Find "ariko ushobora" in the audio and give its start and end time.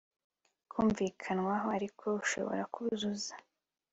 1.77-2.63